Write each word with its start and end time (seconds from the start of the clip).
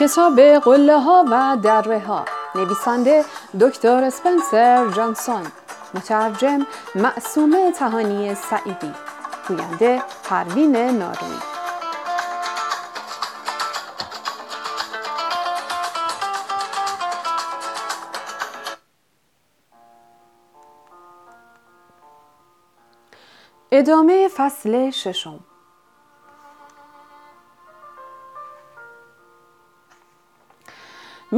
کتاب 0.00 0.40
قله 0.40 0.98
ها 0.98 1.24
و 1.30 1.56
دره 1.62 2.00
ها 2.00 2.24
نویسنده 2.54 3.24
دکتر 3.60 4.04
اسپنسر 4.04 4.88
جانسون. 4.88 5.46
مترجم 5.94 6.66
معصومه 6.94 7.72
تهانی 7.72 8.34
سعیدی. 8.34 8.92
گوینده 9.48 10.02
پروین 10.24 10.76
ناروی 10.76 11.38
ادامه 23.72 24.28
فصل 24.28 24.90
ششم. 24.90 25.49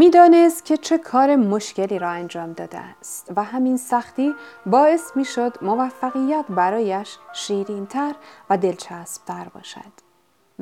می‌دانست 0.02 0.64
که 0.64 0.76
چه 0.76 0.98
کار 0.98 1.36
مشکلی 1.36 1.98
را 1.98 2.08
انجام 2.08 2.52
داده 2.52 2.78
است 2.78 3.32
و 3.36 3.42
همین 3.42 3.76
سختی 3.76 4.34
باعث 4.66 5.16
می 5.16 5.24
شد 5.24 5.58
موفقیت 5.62 6.44
برایش 6.48 7.18
شیرینتر 7.34 8.14
و 8.50 8.56
دلچسبتر 8.56 9.46
باشد. 9.54 9.92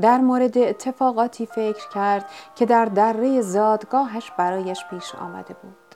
در 0.01 0.19
مورد 0.19 0.59
اتفاقاتی 0.59 1.47
فکر 1.47 1.89
کرد 1.89 2.31
که 2.55 2.67
در 2.67 2.85
دره 2.85 3.41
زادگاهش 3.41 4.31
برایش 4.39 4.85
پیش 4.91 5.15
آمده 5.15 5.55
بود. 5.63 5.95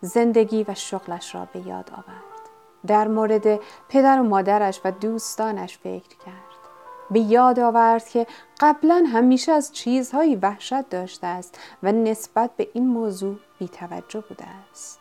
زندگی 0.00 0.64
و 0.68 0.74
شغلش 0.74 1.34
را 1.34 1.48
به 1.52 1.60
یاد 1.60 1.90
آورد. 1.92 2.48
در 2.86 3.08
مورد 3.08 3.60
پدر 3.88 4.20
و 4.20 4.22
مادرش 4.22 4.80
و 4.84 4.90
دوستانش 4.90 5.78
فکر 5.78 6.16
کرد. 6.26 6.47
به 7.10 7.20
یاد 7.20 7.60
آورد 7.60 8.08
که 8.08 8.26
قبلا 8.60 9.04
همیشه 9.12 9.52
از 9.52 9.72
چیزهایی 9.72 10.36
وحشت 10.36 10.88
داشته 10.88 11.26
است 11.26 11.58
و 11.82 11.92
نسبت 11.92 12.50
به 12.56 12.68
این 12.74 12.86
موضوع 12.86 13.36
بیتوجه 13.58 14.20
بوده 14.20 14.44
است. 14.70 15.00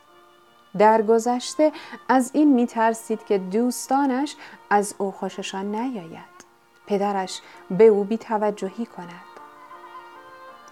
در 0.78 1.02
گذشته 1.02 1.72
از 2.09 2.31
این 2.33 2.53
می 2.53 2.67
ترسید 2.67 3.25
که 3.25 3.38
دوستانش 3.38 4.35
از 4.69 4.95
او 4.97 5.11
خوششان 5.11 5.75
نیاید. 5.75 6.38
پدرش 6.88 7.41
به 7.72 7.83
او 7.88 8.03
بیتوجهی 8.03 8.85
کند. 8.85 9.28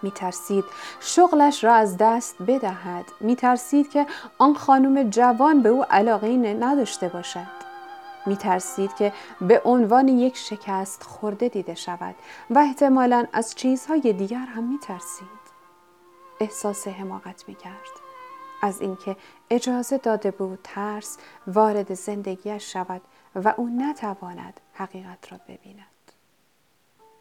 می 0.02 0.12
ترسید 0.12 0.66
شغلش 1.00 1.64
را 1.64 1.74
از 1.74 1.98
دست 1.98 2.36
بدهد. 2.48 3.06
می 3.20 3.36
ترسید 3.36 3.90
که 3.90 4.06
آن 4.38 4.54
خانم 4.54 5.10
جوان 5.10 5.62
به 5.62 5.70
او 5.70 5.84
علاقه 5.84 6.38
نداشته 6.38 7.08
باشد. 7.08 7.65
می 8.26 8.38
ترسید 8.38 8.96
که 8.96 9.14
به 9.42 9.62
عنوان 9.66 10.08
یک 10.08 10.38
شکست 10.38 11.04
خورده 11.04 11.50
دیده 11.50 11.76
شود 11.76 12.16
و 12.50 12.60
احتمالا 12.60 13.26
از 13.34 13.56
چیزهای 13.56 14.14
دیگر 14.14 14.46
هم 14.46 14.64
می 14.64 14.80
ترسید. 14.80 15.46
احساس 16.40 16.88
حماقت 16.88 17.44
می 17.48 17.56
کرد. 17.56 18.06
از 18.62 18.82
اینکه 18.82 19.16
اجازه 19.50 19.98
داده 19.98 20.32
بود 20.32 20.60
ترس 20.64 21.18
وارد 21.48 21.94
زندگیش 21.94 22.74
شود 22.74 23.02
و 23.36 23.54
او 23.58 23.70
نتواند 23.78 24.60
حقیقت 24.74 25.32
را 25.32 25.38
ببیند. 25.48 25.86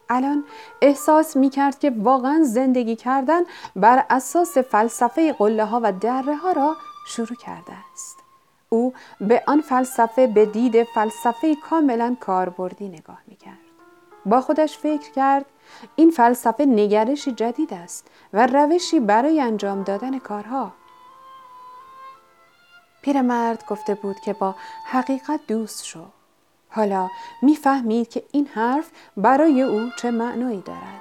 الان 0.09 0.43
احساس 0.81 1.37
می 1.37 1.49
کرد 1.49 1.79
که 1.79 1.93
واقعا 1.97 2.43
زندگی 2.43 2.95
کردن 2.95 3.41
بر 3.75 4.05
اساس 4.09 4.57
فلسفه 4.57 5.33
قله 5.33 5.65
ها 5.65 5.79
و 5.83 5.91
دره 5.91 6.35
ها 6.35 6.51
را 6.51 6.75
شروع 7.07 7.37
کرده 7.37 7.73
است. 7.93 8.24
او 8.69 8.93
به 9.21 9.43
آن 9.47 9.61
فلسفه 9.61 10.27
به 10.27 10.45
دید 10.45 10.83
فلسفه 10.83 11.55
کاملا 11.55 12.15
کاربردی 12.19 12.89
نگاه 12.89 13.19
می 13.27 13.35
کرد. 13.35 13.57
با 14.25 14.41
خودش 14.41 14.77
فکر 14.77 15.11
کرد 15.11 15.45
این 15.95 16.11
فلسفه 16.11 16.65
نگرشی 16.65 17.31
جدید 17.31 17.73
است 17.73 18.07
و 18.33 18.47
روشی 18.47 18.99
برای 18.99 19.41
انجام 19.41 19.83
دادن 19.83 20.19
کارها. 20.19 20.71
پیرمرد 23.01 23.65
گفته 23.67 23.95
بود 23.95 24.19
که 24.19 24.33
با 24.33 24.55
حقیقت 24.85 25.39
دوست 25.47 25.85
شو. 25.85 26.05
حالا 26.69 27.09
می‌فهمید 27.41 28.09
که 28.09 28.23
این 28.31 28.47
حرف 28.47 28.91
برای 29.17 29.61
او 29.61 29.89
چه 29.97 30.11
معنایی 30.11 30.61
دارد. 30.61 30.94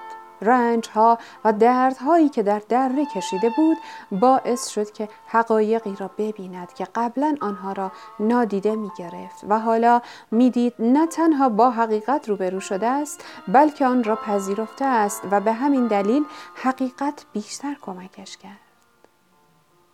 رنج 0.44 0.88
ها 0.88 1.18
و 1.44 1.52
دردهایی 1.52 2.28
که 2.28 2.42
در 2.42 2.62
دره 2.68 3.06
کشیده 3.06 3.50
بود 3.56 3.76
باعث 4.10 4.68
شد 4.68 4.90
که 4.92 5.08
حقایقی 5.26 5.96
را 5.98 6.10
ببیند 6.18 6.72
که 6.72 6.86
قبلا 6.94 7.36
آنها 7.40 7.72
را 7.72 7.92
نادیده 8.20 8.76
می 8.76 8.90
گرفت 8.98 9.44
و 9.48 9.58
حالا 9.60 10.00
می‌دید 10.30 10.74
نه 10.78 11.06
تنها 11.06 11.48
با 11.48 11.70
حقیقت 11.70 12.28
روبرو 12.28 12.60
شده 12.60 12.86
است 12.86 13.24
بلکه 13.48 13.86
آن 13.86 14.04
را 14.04 14.16
پذیرفته 14.16 14.84
است 14.84 15.22
و 15.30 15.40
به 15.40 15.52
همین 15.52 15.86
دلیل 15.86 16.24
حقیقت 16.54 17.24
بیشتر 17.32 17.76
کمکش 17.82 18.36
کرد 18.36 18.60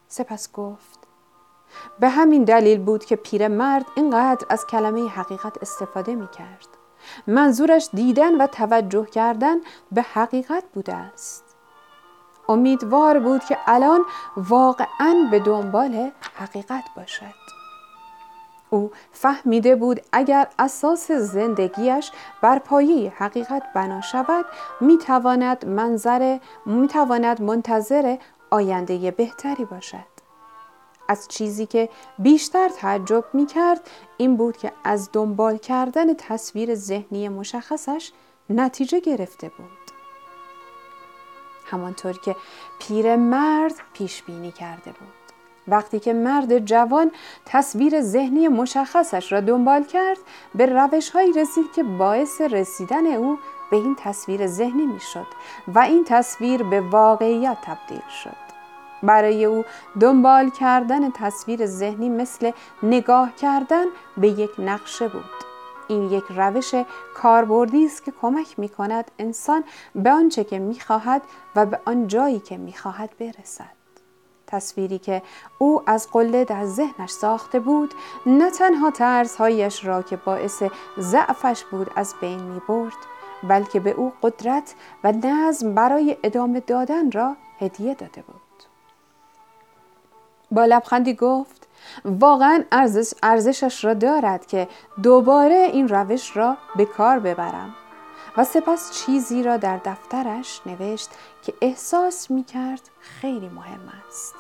سپس 0.08 0.52
گفت 0.52 0.98
به 2.00 2.08
همین 2.08 2.44
دلیل 2.44 2.78
بود 2.78 3.04
که 3.04 3.16
پیرمرد 3.16 3.86
اینقدر 3.94 4.46
از 4.50 4.66
کلمه 4.66 5.08
حقیقت 5.08 5.62
استفاده 5.62 6.14
می 6.14 6.28
کرد. 6.28 6.79
منظورش 7.26 7.88
دیدن 7.92 8.40
و 8.40 8.46
توجه 8.46 9.06
کردن 9.06 9.56
به 9.92 10.02
حقیقت 10.02 10.64
بوده 10.74 10.94
است. 10.94 11.44
امیدوار 12.48 13.18
بود 13.18 13.44
که 13.44 13.58
الان 13.66 14.04
واقعا 14.36 15.28
به 15.30 15.38
دنبال 15.38 16.10
حقیقت 16.34 16.84
باشد. 16.96 17.40
او 18.70 18.90
فهمیده 19.12 19.76
بود 19.76 20.00
اگر 20.12 20.46
اساس 20.58 21.12
زندگیش 21.12 22.12
بر 22.42 22.58
پایه 22.58 23.12
حقیقت 23.16 23.62
بنا 23.74 24.00
شود 24.00 24.44
می‌تواند 24.80 25.66
منظر 25.66 26.38
می‌تواند 26.66 27.42
منتظر 27.42 28.16
آینده 28.50 29.10
بهتری 29.10 29.64
باشد. 29.64 30.19
از 31.10 31.28
چیزی 31.28 31.66
که 31.66 31.88
بیشتر 32.18 32.68
تعجب 32.68 33.24
می 33.32 33.46
کرد 33.46 33.90
این 34.16 34.36
بود 34.36 34.56
که 34.56 34.72
از 34.84 35.10
دنبال 35.12 35.56
کردن 35.56 36.14
تصویر 36.14 36.74
ذهنی 36.74 37.28
مشخصش 37.28 38.12
نتیجه 38.50 39.00
گرفته 39.00 39.48
بود. 39.48 39.90
همانطور 41.64 42.12
که 42.12 42.36
پیر 42.78 43.16
مرد 43.16 43.74
پیش 43.92 44.22
بینی 44.22 44.52
کرده 44.52 44.90
بود. 44.90 45.08
وقتی 45.68 46.00
که 46.00 46.12
مرد 46.12 46.58
جوان 46.58 47.10
تصویر 47.46 48.00
ذهنی 48.00 48.48
مشخصش 48.48 49.32
را 49.32 49.40
دنبال 49.40 49.84
کرد 49.84 50.18
به 50.54 50.66
روش 50.66 51.10
هایی 51.10 51.32
رسید 51.32 51.72
که 51.72 51.82
باعث 51.82 52.40
رسیدن 52.40 53.06
او 53.06 53.38
به 53.70 53.76
این 53.76 53.96
تصویر 53.98 54.46
ذهنی 54.46 54.86
می 54.86 55.00
شد 55.00 55.26
و 55.68 55.78
این 55.78 56.04
تصویر 56.04 56.62
به 56.62 56.80
واقعیت 56.80 57.56
تبدیل 57.62 58.08
شد. 58.22 58.49
برای 59.02 59.44
او 59.44 59.64
دنبال 60.00 60.50
کردن 60.50 61.10
تصویر 61.10 61.66
ذهنی 61.66 62.08
مثل 62.08 62.50
نگاه 62.82 63.34
کردن 63.34 63.84
به 64.16 64.28
یک 64.28 64.50
نقشه 64.58 65.08
بود. 65.08 65.50
این 65.88 66.10
یک 66.10 66.24
روش 66.36 66.74
کاربردی 67.14 67.86
است 67.86 68.04
که 68.04 68.12
کمک 68.20 68.58
می 68.58 68.68
کند 68.68 69.10
انسان 69.18 69.64
به 69.94 70.10
آنچه 70.10 70.44
که 70.44 70.58
می 70.58 70.80
خواهد 70.80 71.22
و 71.56 71.66
به 71.66 71.80
آن 71.84 72.06
جایی 72.06 72.38
که 72.38 72.56
می 72.56 72.72
خواهد 72.72 73.10
برسد. 73.20 73.80
تصویری 74.46 74.98
که 74.98 75.22
او 75.58 75.82
از 75.86 76.08
قله 76.12 76.44
در 76.44 76.64
ذهنش 76.64 77.10
ساخته 77.10 77.60
بود 77.60 77.94
نه 78.26 78.50
تنها 78.50 78.90
ترسهایش 78.90 79.84
را 79.84 80.02
که 80.02 80.16
باعث 80.16 80.62
ضعفش 80.98 81.64
بود 81.64 81.90
از 81.96 82.14
بین 82.20 82.42
می 82.42 82.60
برد 82.68 82.96
بلکه 83.48 83.80
به 83.80 83.90
او 83.90 84.12
قدرت 84.22 84.74
و 85.04 85.12
نظم 85.12 85.74
برای 85.74 86.16
ادامه 86.22 86.60
دادن 86.60 87.10
را 87.10 87.36
هدیه 87.60 87.94
داده 87.94 88.22
بود. 88.22 88.49
با 90.50 90.64
لبخندی 90.64 91.14
گفت 91.14 91.68
واقعا 92.04 92.64
ارزش 92.72 93.12
ارزشش 93.22 93.84
را 93.84 93.94
دارد 93.94 94.46
که 94.46 94.68
دوباره 95.02 95.68
این 95.72 95.88
روش 95.88 96.36
را 96.36 96.56
به 96.76 96.84
کار 96.84 97.18
ببرم. 97.18 97.74
و 98.36 98.44
سپس 98.44 98.92
چیزی 98.92 99.42
را 99.42 99.56
در 99.56 99.76
دفترش 99.84 100.60
نوشت 100.66 101.10
که 101.42 101.54
احساس 101.60 102.30
می 102.30 102.44
کرد 102.44 102.80
خیلی 103.00 103.48
مهم 103.48 103.92
است. 104.08 104.34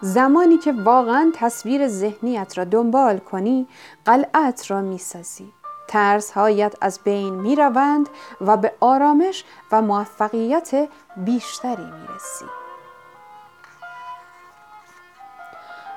زمانی 0.00 0.58
که 0.58 0.72
واقعا 0.72 1.32
تصویر 1.34 1.88
ذهنیت 1.88 2.58
را 2.58 2.64
دنبال 2.64 3.18
کنی 3.18 3.68
قلعت 4.04 4.70
را 4.70 4.80
می 4.80 4.98
سازی. 4.98 5.52
ترس 5.88 6.30
هایت 6.30 6.74
از 6.80 7.00
بین 7.04 7.34
می 7.34 7.56
روند 7.56 8.08
و 8.40 8.56
به 8.56 8.72
آرامش 8.80 9.44
و 9.72 9.82
موفقیت 9.82 10.88
بیشتری 11.16 11.84
می 11.84 12.06
رسی. 12.14 12.61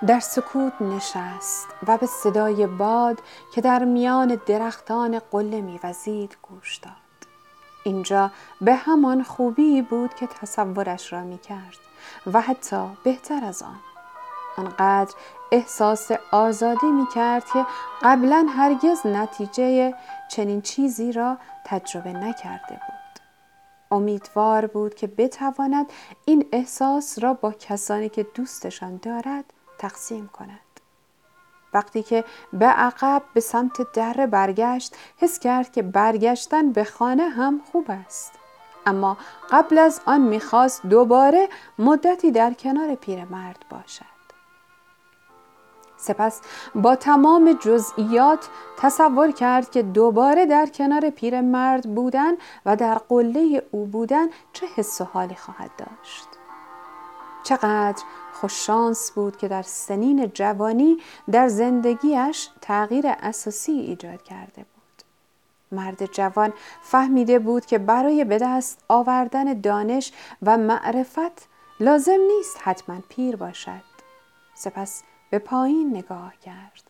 در 0.07 0.19
سکوت 0.19 0.81
نشست 0.81 1.67
و 1.87 1.97
به 1.97 2.05
صدای 2.05 2.67
باد 2.67 3.21
که 3.53 3.61
در 3.61 3.83
میان 3.83 4.41
درختان 4.45 5.19
قله 5.19 5.61
میوزید 5.61 6.37
گوش 6.41 6.77
داد. 6.77 6.93
اینجا 7.83 8.31
به 8.61 8.75
همان 8.75 9.23
خوبی 9.23 9.81
بود 9.81 10.13
که 10.15 10.27
تصورش 10.27 11.13
را 11.13 11.21
می 11.21 11.37
کرد 11.37 11.77
و 12.33 12.41
حتی 12.41 12.89
بهتر 13.03 13.45
از 13.45 13.63
آن. 13.63 13.79
آنقدر 14.57 15.13
احساس 15.51 16.11
آزادی 16.31 16.87
می 16.87 17.07
کرد 17.07 17.45
که 17.45 17.65
قبلا 18.01 18.47
هرگز 18.49 19.07
نتیجه 19.07 19.93
چنین 20.31 20.61
چیزی 20.61 21.11
را 21.11 21.37
تجربه 21.65 22.13
نکرده 22.13 22.73
بود. 22.73 23.21
امیدوار 23.91 24.65
بود 24.65 24.95
که 24.95 25.07
بتواند 25.07 25.85
این 26.25 26.45
احساس 26.51 27.19
را 27.23 27.33
با 27.33 27.51
کسانی 27.51 28.09
که 28.09 28.23
دوستشان 28.23 28.97
دارد 28.97 29.45
تقسیم 29.77 30.27
کند. 30.33 30.59
وقتی 31.73 32.03
که 32.03 32.23
به 32.53 32.65
عقب 32.65 33.23
به 33.33 33.39
سمت 33.39 33.93
در 33.93 34.25
برگشت 34.25 34.95
حس 35.17 35.39
کرد 35.39 35.71
که 35.71 35.81
برگشتن 35.81 36.71
به 36.71 36.83
خانه 36.83 37.29
هم 37.29 37.61
خوب 37.71 37.85
است. 38.07 38.33
اما 38.85 39.17
قبل 39.51 39.77
از 39.77 40.01
آن 40.05 40.21
می‌خواست 40.21 40.85
دوباره 40.85 41.49
مدتی 41.79 42.31
در 42.31 42.53
کنار 42.53 42.95
پیرمرد 42.95 43.65
باشد. 43.69 44.15
سپس 45.97 46.41
با 46.75 46.95
تمام 46.95 47.53
جزئیات 47.53 48.49
تصور 48.77 49.31
کرد 49.31 49.71
که 49.71 49.83
دوباره 49.83 50.45
در 50.45 50.65
کنار 50.65 51.09
پیرمرد 51.09 51.95
بودن 51.95 52.33
و 52.65 52.75
در 52.75 52.95
قله 52.95 53.63
او 53.71 53.85
بودن 53.85 54.27
چه 54.53 54.67
حس 54.75 55.01
و 55.01 55.03
حالی 55.03 55.35
خواهد 55.35 55.71
داشت. 55.77 56.27
چقدر 57.45 58.03
خوششانس 58.33 59.11
بود 59.11 59.37
که 59.37 59.47
در 59.47 59.61
سنین 59.61 60.31
جوانی 60.33 60.97
در 61.31 61.47
زندگیش 61.47 62.49
تغییر 62.61 63.05
اساسی 63.07 63.71
ایجاد 63.71 64.23
کرده 64.23 64.55
بود. 64.55 65.03
مرد 65.71 66.05
جوان 66.05 66.53
فهمیده 66.81 67.39
بود 67.39 67.65
که 67.65 67.77
برای 67.77 68.23
به 68.23 68.37
دست 68.37 68.83
آوردن 68.87 69.61
دانش 69.61 70.11
و 70.41 70.57
معرفت 70.57 71.47
لازم 71.79 72.19
نیست 72.37 72.57
حتما 72.59 72.97
پیر 73.09 73.35
باشد. 73.35 73.81
سپس 74.55 75.03
به 75.29 75.39
پایین 75.39 75.97
نگاه 75.97 76.33
کرد 76.45 76.83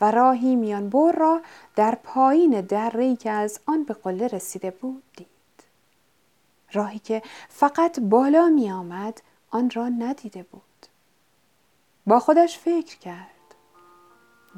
و 0.00 0.10
راهی 0.10 0.56
میان 0.56 0.88
بر 0.88 1.12
را 1.12 1.40
در 1.76 1.94
پایین 1.94 2.60
دری 2.60 3.16
که 3.16 3.30
از 3.30 3.60
آن 3.66 3.84
به 3.84 3.94
قله 3.94 4.26
رسیده 4.26 4.70
بود 4.70 5.02
دید. 5.16 5.26
راهی 6.72 6.98
که 6.98 7.22
فقط 7.48 8.00
بالا 8.00 8.48
می 8.48 8.70
آمد 8.70 9.20
آن 9.54 9.70
را 9.70 9.88
ندیده 9.88 10.42
بود. 10.42 10.62
با 12.06 12.20
خودش 12.20 12.58
فکر 12.58 12.98
کرد. 12.98 13.54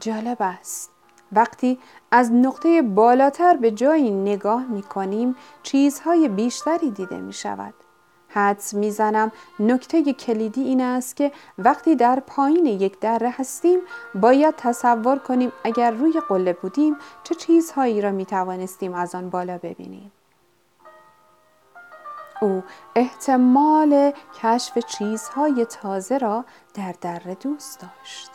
جالب 0.00 0.36
است. 0.40 0.90
وقتی 1.32 1.78
از 2.10 2.32
نقطه 2.32 2.82
بالاتر 2.82 3.56
به 3.56 3.70
جایی 3.70 4.10
نگاه 4.10 4.66
می 4.66 4.82
کنیم 4.82 5.36
چیزهای 5.62 6.28
بیشتری 6.28 6.90
دیده 6.90 7.20
می 7.20 7.32
شود. 7.32 7.74
حدس 8.28 8.74
می‌زنم 8.74 9.32
نکته 9.60 10.12
کلیدی 10.12 10.62
این 10.62 10.80
است 10.80 11.16
که 11.16 11.32
وقتی 11.58 11.96
در 11.96 12.20
پایین 12.20 12.66
یک 12.66 13.00
دره 13.00 13.30
هستیم 13.30 13.80
باید 14.14 14.54
تصور 14.56 15.18
کنیم 15.18 15.52
اگر 15.64 15.90
روی 15.90 16.20
قله 16.28 16.52
بودیم 16.52 16.96
چه 17.24 17.34
چیزهایی 17.34 18.00
را 18.00 18.12
می 18.12 18.26
توانستیم 18.26 18.94
از 18.94 19.14
آن 19.14 19.30
بالا 19.30 19.58
ببینیم. 19.58 20.12
او 22.40 22.64
احتمال 22.94 24.12
کشف 24.42 24.78
چیزهای 24.78 25.64
تازه 25.64 26.18
را 26.18 26.44
در 26.74 26.94
دره 27.00 27.34
دوست 27.34 27.80
داشت. 27.80 28.30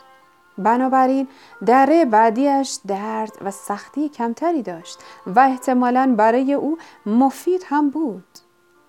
بنابراین 0.57 1.27
دره 1.65 2.05
بعدیش 2.05 2.79
درد 2.87 3.37
و 3.41 3.51
سختی 3.51 4.09
کمتری 4.09 4.61
داشت 4.61 4.99
و 5.27 5.39
احتمالا 5.39 6.15
برای 6.17 6.53
او 6.53 6.77
مفید 7.05 7.65
هم 7.67 7.89
بود. 7.89 8.39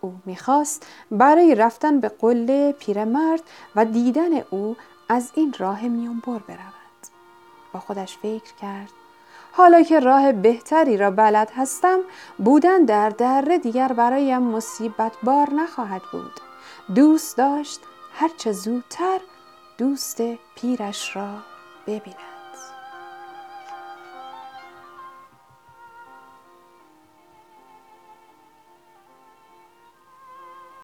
او 0.00 0.14
می‌خواست 0.24 0.86
برای 1.10 1.54
رفتن 1.54 2.00
به 2.00 2.08
قله 2.08 2.72
پیرمرد 2.72 3.42
و 3.76 3.84
دیدن 3.84 4.40
او 4.50 4.76
از 5.08 5.32
این 5.34 5.54
راه 5.58 5.82
میانبر 5.82 6.38
برود. 6.48 6.82
با 7.72 7.80
خودش 7.80 8.18
فکر 8.18 8.54
کرد 8.60 9.01
حالا 9.52 9.82
که 9.82 10.00
راه 10.00 10.32
بهتری 10.32 10.96
را 10.96 11.10
بلد 11.10 11.52
هستم 11.56 11.98
بودن 12.38 12.84
در 12.84 13.08
دره 13.08 13.58
دیگر 13.58 13.88
برایم 13.88 14.42
مصیبت 14.42 15.12
بار 15.22 15.50
نخواهد 15.50 16.02
بود. 16.12 16.40
دوست 16.94 17.36
داشت 17.36 17.80
هرچه 18.14 18.52
زودتر 18.52 19.20
دوست 19.78 20.22
پیرش 20.54 21.16
را 21.16 21.34
ببیند. 21.86 22.31